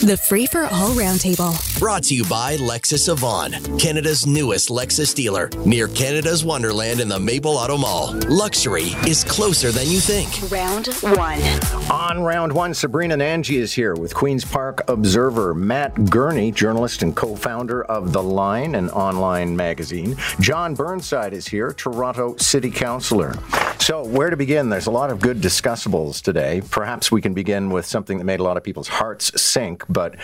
[0.00, 1.78] The Free for All Roundtable.
[1.78, 7.20] Brought to you by Lexus Avon, Canada's newest Lexus dealer, near Canada's Wonderland in the
[7.20, 8.14] Maple Auto Mall.
[8.26, 10.50] Luxury is closer than you think.
[10.50, 11.42] Round one.
[11.90, 17.14] On round one, Sabrina Nanji is here with Queen's Park Observer, Matt Gurney, journalist and
[17.14, 20.16] co founder of The Line, an online magazine.
[20.40, 23.34] John Burnside is here, Toronto City Councillor.
[23.80, 24.68] So, where to begin?
[24.68, 26.60] There's a lot of good discussables today.
[26.70, 30.16] Perhaps we can begin with something that made a lot of people's hearts sink, but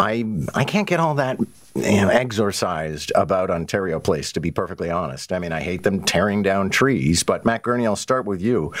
[0.00, 1.38] I, I can't get all that
[1.76, 5.32] you know, exorcised about Ontario Place, to be perfectly honest.
[5.32, 8.74] I mean, I hate them tearing down trees, but Matt Gurney, I'll start with you.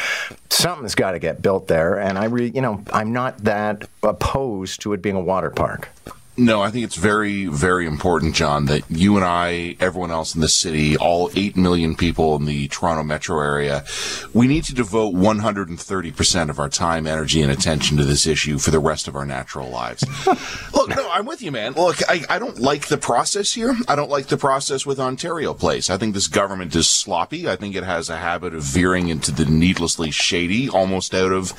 [0.50, 4.80] Something's got to get built there, and I, re, you know, I'm not that opposed
[4.82, 5.90] to it being a water park.
[6.36, 10.40] No, I think it's very, very important, John, that you and I, everyone else in
[10.40, 13.84] the city, all 8 million people in the Toronto metro area,
[14.32, 18.72] we need to devote 130% of our time, energy, and attention to this issue for
[18.72, 20.04] the rest of our natural lives.
[20.74, 21.74] Look, no, I'm with you, man.
[21.74, 23.76] Look, I, I don't like the process here.
[23.86, 25.88] I don't like the process with Ontario Place.
[25.88, 27.48] I think this government is sloppy.
[27.48, 31.52] I think it has a habit of veering into the needlessly shady, almost out of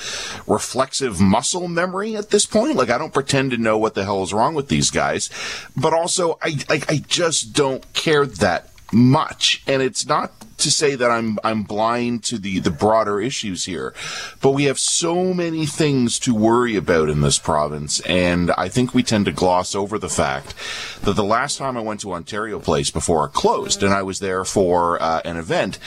[0.48, 2.76] reflexive muscle memory at this point.
[2.76, 5.30] Like, I don't pretend to know what the hell is wrong with with these guys,
[5.78, 9.64] but also I, I, I just don't care that much.
[9.68, 13.94] And it's not to say that I'm I'm blind to the the broader issues here,
[14.42, 18.94] but we have so many things to worry about in this province, and I think
[18.94, 20.54] we tend to gloss over the fact
[21.02, 24.20] that the last time I went to Ontario Place before it closed, and I was
[24.20, 25.78] there for uh, an event,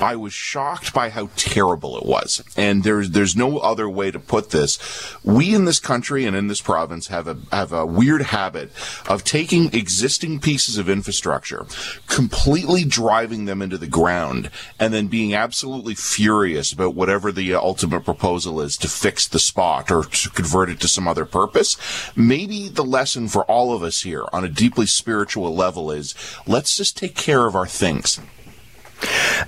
[0.00, 2.42] I was shocked by how terrible it was.
[2.56, 4.78] And there's there's no other way to put this.
[5.22, 8.70] We in this country and in this province have a have a weird habit
[9.08, 11.66] of taking existing pieces of infrastructure,
[12.08, 17.54] completely driving them into the ground around and then being absolutely furious about whatever the
[17.54, 21.24] uh, ultimate proposal is to fix the spot or to convert it to some other
[21.24, 21.76] purpose.
[22.16, 26.14] Maybe the lesson for all of us here on a deeply spiritual level is
[26.46, 28.20] let's just take care of our things.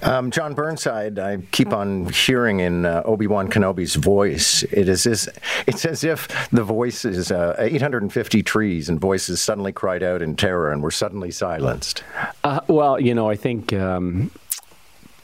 [0.02, 4.62] Um, John Burnside, I keep on hearing in uh, Obi Wan Kenobi's voice.
[4.64, 5.28] It is as,
[5.66, 10.36] it's as if the voices, is uh, 850 trees, and voices suddenly cried out in
[10.36, 12.04] terror and were suddenly silenced.
[12.44, 13.72] Uh, well, you know, I think.
[13.72, 14.30] Um,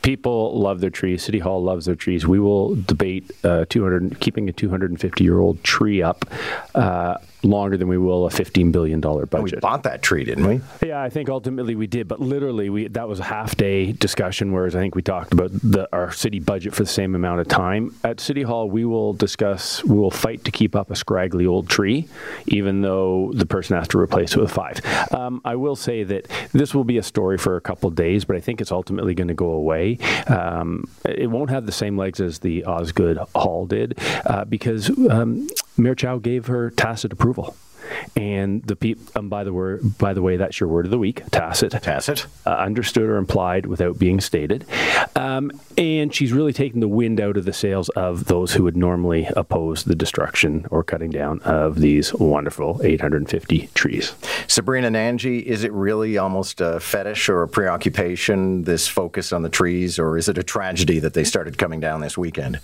[0.04, 1.24] people love their trees.
[1.24, 2.26] City Hall loves their trees.
[2.26, 6.26] We will debate uh, 200 keeping a 250 year old tree up
[6.74, 9.42] uh, longer than we will a $15 billion budget.
[9.42, 10.60] we bought that tree, didn't we?
[10.86, 14.52] Yeah, I think ultimately we did, but literally we that was a half day discussion,
[14.52, 17.48] whereas I think we talked about the, our city budget for the same amount of
[17.48, 17.94] time.
[18.02, 21.68] At City Hall, we will discuss, we will fight to keep up a scraggly old
[21.68, 22.08] tree,
[22.46, 24.80] even though the person has to replace it with five.
[25.12, 28.36] Um, I will say that this will be a story for a couple days, but
[28.36, 29.93] I think it's ultimately going to go away.
[30.26, 35.48] Um, it won't have the same legs as the Osgoode Hall did uh, because um,
[35.76, 37.56] Mayor Chow gave her tacit approval.
[38.16, 40.98] And the pe- um, by the word, by the way, that's your word of the
[40.98, 41.72] week, tacit.
[41.72, 42.26] Tacit.
[42.46, 44.64] Uh, understood or implied without being stated.
[45.16, 48.76] Um, and she's really taken the wind out of the sails of those who would
[48.76, 54.14] normally oppose the destruction or cutting down of these wonderful 850 trees.
[54.46, 59.48] Sabrina Nanji, is it really almost a fetish or a preoccupation, this focus on the
[59.48, 62.60] trees, or is it a tragedy that they started coming down this weekend?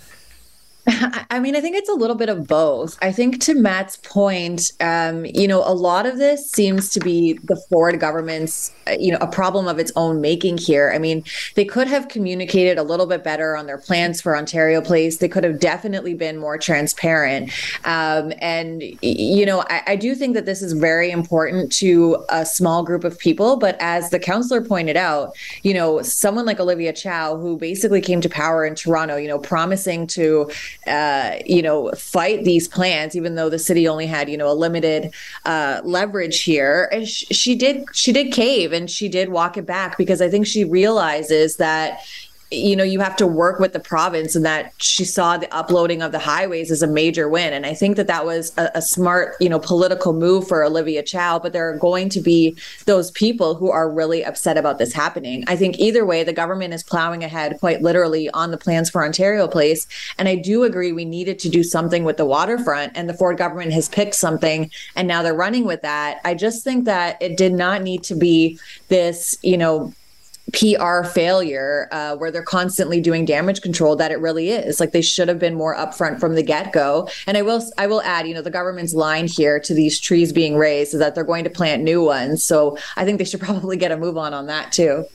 [1.29, 2.97] I mean, I think it's a little bit of both.
[3.01, 7.39] I think to Matt's point, um, you know, a lot of this seems to be
[7.43, 10.91] the Ford government's, uh, you know, a problem of its own making here.
[10.93, 11.23] I mean,
[11.55, 15.17] they could have communicated a little bit better on their plans for Ontario Place.
[15.17, 17.51] They could have definitely been more transparent.
[17.85, 22.45] Um, and, you know, I, I do think that this is very important to a
[22.45, 23.57] small group of people.
[23.57, 28.21] But as the councillor pointed out, you know, someone like Olivia Chow, who basically came
[28.21, 30.49] to power in Toronto, you know, promising to
[30.87, 34.53] uh, you know, fight these plans, even though the city only had, you know, a
[34.53, 35.13] limited
[35.45, 36.89] uh, leverage here.
[36.91, 40.29] And sh- she did, she did cave and she did walk it back because I
[40.29, 42.01] think she realizes that,
[42.51, 46.01] you know you have to work with the province and that she saw the uploading
[46.01, 47.53] of the highways as a major win.
[47.53, 51.01] And i think that that was a, a, smart you know political move for olivia
[51.01, 52.55] chow but there are going to be
[52.85, 55.45] those people who are really upset about this happening.
[55.47, 59.03] I think either way the government is plowing ahead quite literally on the plans for
[59.03, 59.87] ontario place.
[60.17, 63.37] And i do agree we needed to do something with the waterfront and the ford
[63.37, 66.19] government has picked something and now they're running with that.
[66.25, 68.59] I just think that it did not need to be
[68.89, 69.93] this you know
[70.53, 74.79] PR failure uh, where they're constantly doing damage control that it really is.
[74.79, 77.09] Like they should have been more upfront from the get go.
[77.27, 80.33] And I will I will add, you know, the government's line here to these trees
[80.33, 82.43] being razed is that they're going to plant new ones.
[82.43, 85.05] So I think they should probably get a move on on that too.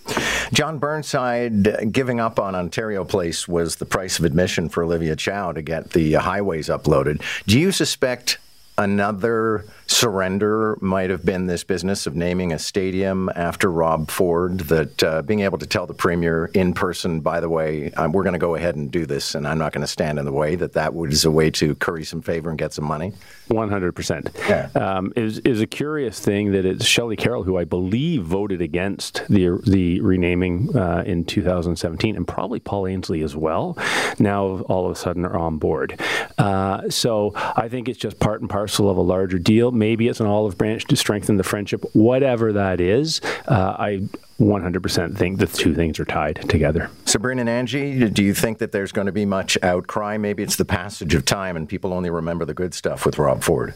[0.52, 5.52] John Burnside giving up on Ontario Place was the price of admission for Olivia Chow
[5.52, 7.22] to get the highways uploaded.
[7.46, 8.38] Do you suspect
[8.78, 15.02] another surrender might have been this business of naming a stadium after Rob Ford, that
[15.02, 18.32] uh, being able to tell the Premier in person, by the way, um, we're going
[18.32, 20.56] to go ahead and do this and I'm not going to stand in the way,
[20.56, 23.12] that that was a way to curry some favor and get some money?
[23.48, 24.76] 100%.
[24.76, 29.22] Um, is is a curious thing that it's Shelley Carroll, who I believe voted against
[29.28, 33.78] the the renaming uh, in 2017, and probably Paul Ainslie as well,
[34.18, 36.00] now all of a sudden are on board.
[36.38, 39.70] Uh, so I think it's just part and parcel of a larger deal.
[39.76, 43.20] Maybe it's an olive branch to strengthen the friendship, whatever that is.
[43.46, 44.08] Uh, I
[44.40, 46.90] 100% think the two things are tied together.
[47.04, 50.18] Sabrina Nanji, do you think that there's going to be much outcry?
[50.18, 53.42] Maybe it's the passage of time and people only remember the good stuff with Rob
[53.42, 53.74] Ford.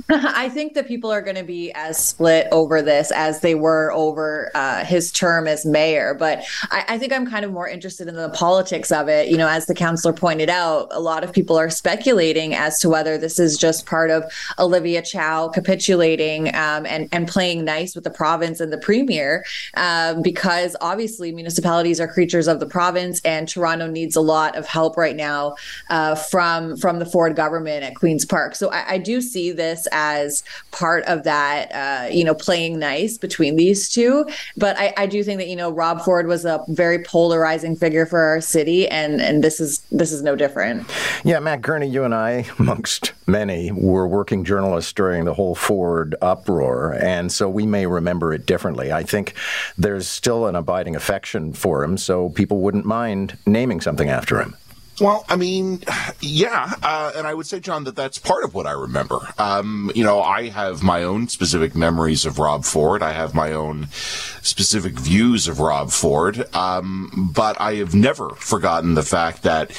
[0.08, 3.92] I think that people are going to be as split over this as they were
[3.92, 6.14] over uh, his term as mayor.
[6.14, 9.28] But I, I, think I'm kind of more interested in the politics of it.
[9.28, 12.88] You know, as the councillor pointed out, a lot of people are speculating as to
[12.88, 14.24] whether this is just part of
[14.58, 20.22] Olivia Chow capitulating um, and and playing nice with the province and the premier, um,
[20.22, 24.96] because obviously municipalities are creatures of the province, and Toronto needs a lot of help
[24.96, 25.54] right now
[25.90, 28.54] uh, from from the Ford government at Queens Park.
[28.54, 33.18] So I, I do see this as part of that, uh, you know, playing nice
[33.18, 34.26] between these two.
[34.56, 38.06] But I, I do think that you know Rob Ford was a very polarizing figure
[38.06, 40.88] for our city, and and this is this is no different.
[41.24, 46.14] Yeah, Matt Gurney, you and I, amongst many, were working journalists during the whole Ford
[46.20, 48.92] uproar, and so we may remember it differently.
[48.92, 49.34] I think
[49.76, 54.56] there's still an abiding affection for him, so people wouldn't mind naming something after him.
[55.02, 55.82] Well, I mean,
[56.20, 59.18] yeah, uh, and I would say, John, that that's part of what I remember.
[59.36, 63.02] Um, you know, I have my own specific memories of Rob Ford.
[63.02, 68.94] I have my own specific views of Rob Ford, um, but I have never forgotten
[68.94, 69.72] the fact that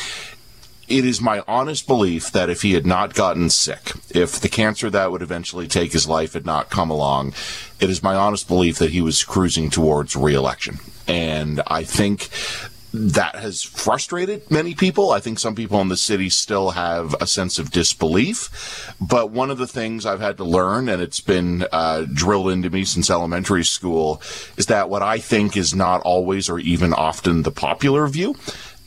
[0.90, 4.90] it is my honest belief that if he had not gotten sick, if the cancer
[4.90, 7.34] that would eventually take his life had not come along,
[7.80, 10.80] it is my honest belief that he was cruising towards reelection.
[11.08, 12.30] And I think
[12.94, 15.12] that has frustrated many people.
[15.12, 18.94] I think some people in the city still have a sense of disbelief.
[19.02, 22.70] But one of the things I've had to learn, and it's been uh, drilled into
[22.70, 24.22] me since elementary school,
[24.58, 28.36] is that what I think is not always or even often the popular view.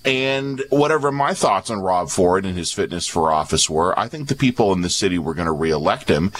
[0.06, 4.28] And whatever my thoughts on Rob Ford and his fitness for office were, I think
[4.28, 6.30] the people in the city were going to reelect him.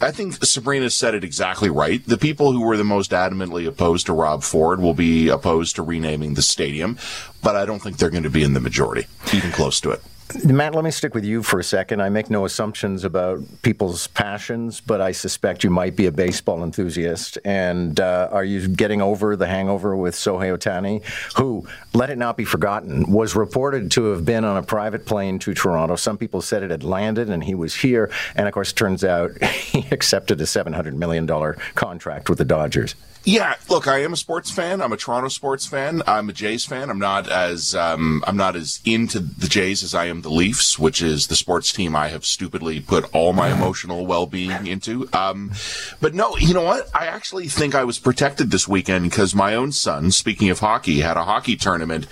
[0.00, 2.02] I think Sabrina said it exactly right.
[2.06, 5.82] The people who were the most adamantly opposed to Rob Ford will be opposed to
[5.82, 6.96] renaming the stadium,
[7.42, 10.02] but I don't think they're going to be in the majority, even close to it.
[10.44, 12.00] Matt, let me stick with you for a second.
[12.00, 16.62] I make no assumptions about people's passions, but I suspect you might be a baseball
[16.62, 17.38] enthusiast.
[17.44, 21.04] And uh, are you getting over the hangover with Shohei Ohtani,
[21.36, 25.38] who, let it not be forgotten, was reported to have been on a private plane
[25.40, 25.96] to Toronto?
[25.96, 28.10] Some people said it had landed and he was here.
[28.36, 31.26] And of course, it turns out he accepted a $700 million
[31.74, 32.94] contract with the Dodgers.
[33.22, 34.80] Yeah, look, I am a sports fan.
[34.80, 36.02] I'm a Toronto sports fan.
[36.06, 36.88] I'm a Jays fan.
[36.88, 40.78] I'm not as um, I'm not as into the Jays as I am the Leafs,
[40.78, 45.06] which is the sports team I have stupidly put all my emotional well-being into.
[45.12, 45.52] Um,
[46.00, 46.88] but no, you know what?
[46.94, 51.00] I actually think I was protected this weekend because my own son, speaking of hockey,
[51.00, 52.06] had a hockey tournament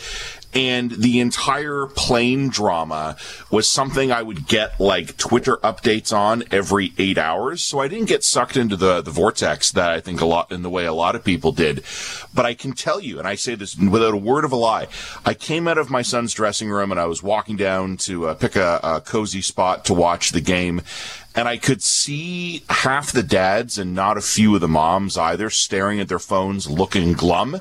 [0.54, 3.16] and the entire plane drama
[3.50, 7.62] was something I would get like Twitter updates on every eight hours.
[7.62, 10.62] So I didn't get sucked into the, the vortex that I think a lot in
[10.62, 11.84] the way a lot of people did.
[12.34, 14.88] But I can tell you, and I say this without a word of a lie,
[15.24, 18.34] I came out of my son's dressing room and I was walking down to uh,
[18.34, 20.80] pick a, a cozy spot to watch the game
[21.34, 25.50] and I could see half the dads and not a few of the moms either
[25.50, 27.60] staring at their phones looking glum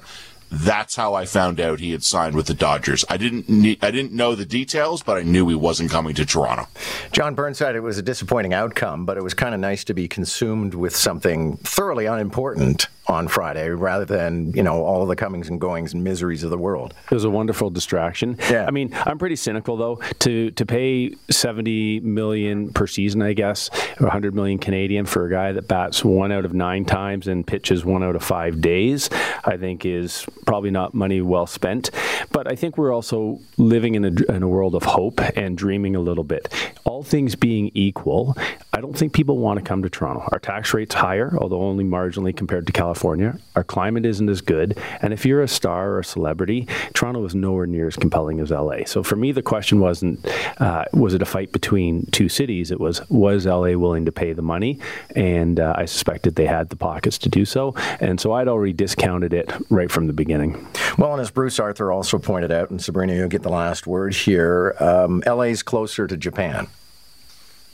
[0.50, 3.04] that's how I found out he had signed with the Dodgers.
[3.10, 6.26] I didn't need, I didn't know the details, but I knew he wasn't coming to
[6.26, 6.68] Toronto.
[7.12, 10.08] John Burnside, it was a disappointing outcome, but it was kind of nice to be
[10.08, 15.62] consumed with something thoroughly unimportant on Friday rather than, you know, all the comings and
[15.62, 16.94] goings and miseries of the world.
[17.06, 18.38] It was a wonderful distraction.
[18.50, 18.66] Yeah.
[18.68, 23.70] I mean, I'm pretty cynical though to to pay 70 million per season, I guess,
[24.00, 27.46] or 100 million Canadian for a guy that bats one out of 9 times and
[27.46, 29.10] pitches one out of 5 days,
[29.46, 31.92] I think is probably not money well spent.
[32.32, 35.96] But I think we're also living in a in a world of hope and dreaming
[35.96, 36.54] a little bit.
[36.84, 38.36] All things being equal,
[38.78, 40.30] I don't think people want to come to Toronto.
[40.32, 43.40] Our tax rate's higher, although only marginally compared to California.
[43.56, 44.78] Our climate isn't as good.
[45.02, 48.52] And if you're a star or a celebrity, Toronto is nowhere near as compelling as
[48.52, 48.86] LA.
[48.86, 50.24] So for me, the question wasn't,
[50.60, 52.70] uh, was it a fight between two cities?
[52.70, 54.80] It was, was LA willing to pay the money?
[55.16, 57.74] And uh, I suspected they had the pockets to do so.
[58.00, 60.68] And so I'd already discounted it right from the beginning.
[61.00, 64.14] Well, and as Bruce Arthur also pointed out, and Sabrina, you'll get the last word
[64.14, 66.68] here, um, LA is closer to Japan.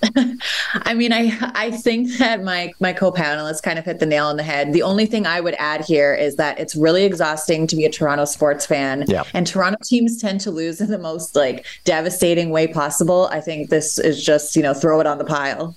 [0.74, 4.38] I mean, I I think that my my co-panelists kind of hit the nail on
[4.38, 4.74] the head.
[4.74, 7.90] The only thing I would add here is that it's really exhausting to be a
[7.90, 9.06] Toronto sports fan.
[9.08, 9.24] Yeah.
[9.34, 13.28] And Toronto teams tend to lose in the most like devastating way possible.
[13.32, 15.76] I think this is just, you know, throw it on the pile.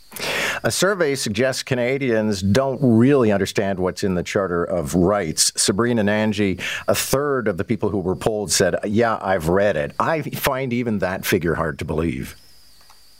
[0.64, 5.52] A survey suggests Canadians don't really understand what's in the Charter of Rights.
[5.60, 9.92] Sabrina Nanji, a third of the people who were polled said, Yeah, I've read it.
[10.00, 12.36] I find even that figure hard to believe.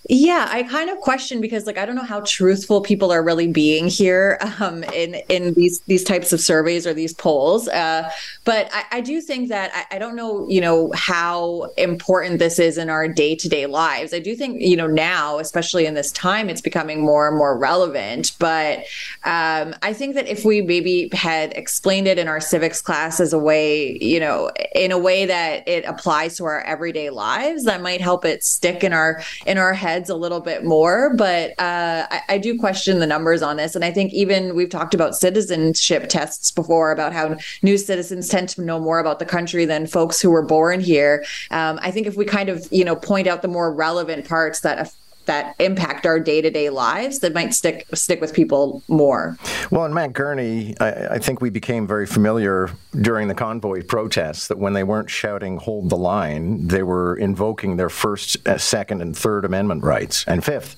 [0.09, 3.49] Yeah, I kind of question because like I don't know how truthful people are really
[3.49, 7.67] being here um, in in these these types of surveys or these polls.
[7.69, 8.09] Uh,
[8.45, 12.61] but I, I, do think that I, I, don't know, you know, how important this
[12.61, 14.15] is in our day to day lives.
[14.15, 17.59] I do think, you know, now, especially in this time, it's becoming more and more
[17.59, 18.33] relevant.
[18.39, 18.81] But
[19.25, 23.33] um, I think that if we maybe had explained it in our civics class as
[23.33, 27.83] a way, you know, in a way that it applies to our everyday lives, that
[27.83, 31.15] might help it stick in our in our heads a little bit more.
[31.15, 34.71] But uh, I, I do question the numbers on this, and I think even we've
[34.71, 39.27] talked about citizenship tests before about how new citizens tend to know more about the
[39.27, 41.25] country than folks who were born here.
[41.51, 44.61] Um, I think if we kind of you know point out the more relevant parts
[44.61, 44.93] that
[45.27, 49.37] that impact our day to day lives that might stick stick with people more.
[49.71, 54.49] Well, and Matt Gurney, I, I, think we became very familiar during the convoy protests
[54.49, 59.03] that when they weren't shouting "Hold the line," they were invoking their First, uh, Second,
[59.03, 60.77] and Third Amendment rights, and Fifth.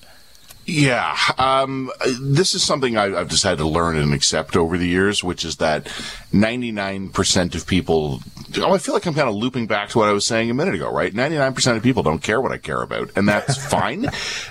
[0.69, 1.89] Yeah, um,
[2.21, 5.43] this is something I, have just had to learn and accept over the years, which
[5.43, 5.85] is that
[6.31, 8.21] 99% of people.
[8.57, 10.53] Oh, I feel like I'm kind of looping back to what I was saying a
[10.53, 11.13] minute ago, right?
[11.13, 14.07] 99% of people don't care what I care about, and that's fine.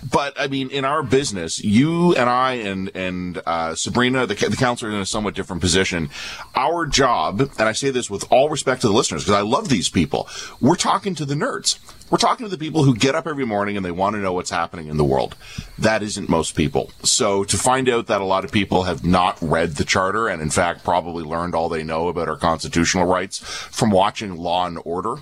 [0.08, 4.56] But I mean, in our business, you and I and and uh, Sabrina, the, the
[4.56, 6.10] councillor, in a somewhat different position.
[6.54, 9.68] Our job, and I say this with all respect to the listeners, because I love
[9.68, 10.28] these people.
[10.60, 11.78] We're talking to the nerds
[12.10, 14.32] we're talking to the people who get up every morning and they want to know
[14.32, 15.36] what's happening in the world.
[15.78, 16.90] That isn't most people.
[17.02, 20.40] So to find out that a lot of people have not read the charter and
[20.40, 24.80] in fact probably learned all they know about our constitutional rights from watching Law and
[24.84, 25.16] Order,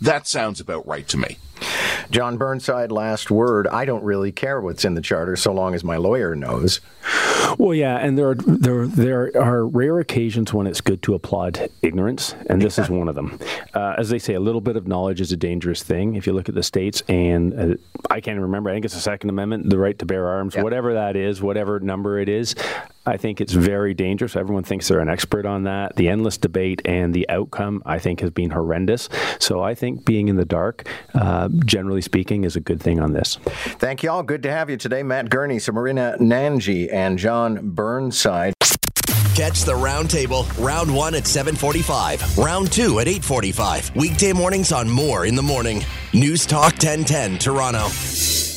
[0.00, 1.38] that sounds about right to me.
[2.10, 3.68] John Burnside, last word.
[3.68, 6.80] I don't really care what's in the charter so long as my lawyer knows.
[7.58, 11.68] Well, yeah, and there are there there are rare occasions when it's good to applaud
[11.82, 13.38] ignorance, and this is one of them.
[13.74, 16.14] Uh, as they say, a little bit of knowledge is a dangerous thing.
[16.14, 17.76] If you look at the states, and uh,
[18.10, 20.64] I can't remember, I think it's the Second Amendment, the right to bear arms, yep.
[20.64, 22.54] whatever that is, whatever number it is.
[23.04, 24.36] I think it's very dangerous.
[24.36, 25.96] Everyone thinks they're an expert on that.
[25.96, 29.08] The endless debate and the outcome, I think, has been horrendous.
[29.40, 33.12] So I think being in the dark, uh, generally speaking, is a good thing on
[33.12, 33.36] this.
[33.78, 34.22] Thank you all.
[34.22, 38.54] Good to have you today, Matt Gurney, Sabrina Nanji, and John Burnside.
[39.34, 43.96] Catch the roundtable round one at 745, round two at 845.
[43.96, 45.82] Weekday mornings on Moore in the Morning.
[46.12, 48.51] News Talk 1010 Toronto.